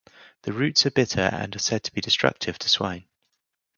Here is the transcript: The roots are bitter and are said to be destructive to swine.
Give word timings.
The 0.41 0.51
roots 0.51 0.83
are 0.87 0.89
bitter 0.89 1.21
and 1.21 1.55
are 1.55 1.59
said 1.59 1.83
to 1.83 1.91
be 1.93 2.01
destructive 2.01 2.57
to 2.57 2.67
swine. 2.67 3.05